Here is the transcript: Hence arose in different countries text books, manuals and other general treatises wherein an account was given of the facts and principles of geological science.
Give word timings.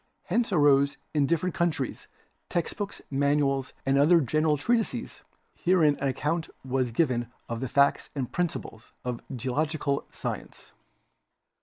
Hence 0.23 0.51
arose 0.51 0.97
in 1.13 1.27
different 1.27 1.53
countries 1.53 2.07
text 2.49 2.75
books, 2.75 3.03
manuals 3.11 3.71
and 3.85 3.99
other 3.99 4.19
general 4.19 4.57
treatises 4.57 5.21
wherein 5.63 5.95
an 5.99 6.07
account 6.07 6.49
was 6.65 6.89
given 6.91 7.31
of 7.47 7.59
the 7.59 7.67
facts 7.69 8.09
and 8.15 8.31
principles 8.31 8.93
of 9.05 9.21
geological 9.37 10.07
science. 10.11 10.71